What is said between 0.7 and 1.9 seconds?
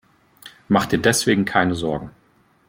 dir deswegen keine